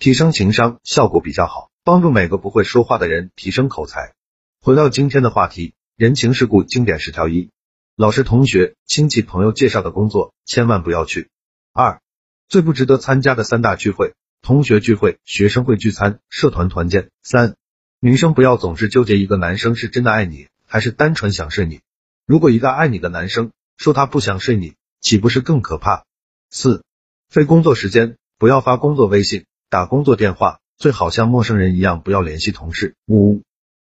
[0.00, 4.14] 提升情商，效果比较好，帮助每个不会说话的人提升口才。
[4.62, 5.74] 回到今天的话题。
[5.94, 7.50] 人情世故经典十条一：
[7.94, 11.28] 老师、同学、亲戚、朋友介绍的工作千万不要去。
[11.74, 12.00] 二、
[12.48, 17.10] 最不值得参加的三大聚会：同学聚会、学生会聚餐、社团团建。
[17.22, 17.56] 三、
[18.00, 21.82] 女生不要总是纠结一个男生是真的爱你还是单纯想睡你。
[22.24, 26.06] 如果一个爱你的男生说他不想睡你，岂不是更可怕？
[26.48, 26.82] 四、
[27.28, 32.96] 非工作时间不要发工作微信、打工作电话，最好像陌生人一样不要联系同事。
[33.06, 33.42] 五、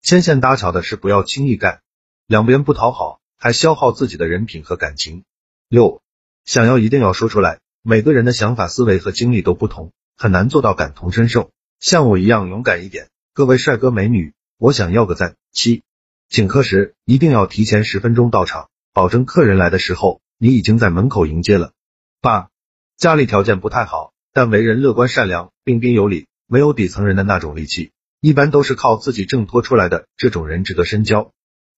[0.03, 1.81] 牵线搭桥的事不要轻易干。
[2.27, 5.25] 两边不讨好，还消耗自己的人品和感情。
[5.71, 6.03] 六，
[6.45, 7.61] 想要一定要说出来。
[7.81, 11.51] 每个人的想法、思维和经历都不同，很难做到感同身受。
[11.79, 13.09] 像我一样勇敢一点。
[13.33, 15.37] 各位帅哥美女，我想要个赞。
[15.51, 15.83] 七，
[16.29, 21.73] 请客时一定要提前十分钟到场，保证客人来的时候你已经在门口迎接了。
[22.21, 22.51] 八，
[22.99, 31.31] 家里条件不太好，但为人乐观善良、彬彬有礼，没有底层人的那种戾气，一般都是靠自己挣脱出来的，这种人值得深交。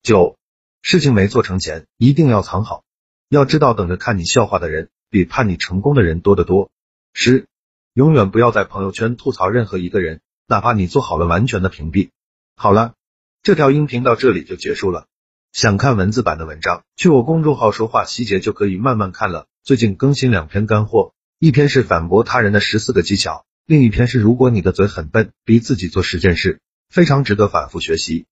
[0.03, 0.39] 九。
[0.81, 2.83] 事情没做成前，一定要藏好。
[3.29, 6.71] 要知道，等着看你笑话的人，比盼你成功的人多得多。
[7.13, 7.47] 十，
[7.93, 12.09] 永远不要在朋友圈吐槽任何一个人，哪怕你做好了完全的屏蔽。
[12.57, 12.95] 好了，
[13.43, 15.07] 这条音频到这里就结束了。
[15.53, 19.49] 想看文字版的文章，去我公众号说话细节就可以慢慢看了。
[19.63, 28.27] 最近更新两篇干货，一篇是反驳他人的十四个技巧，另一篇是如果你的嘴很笨，逼自己做十件事，非常值得反复学习。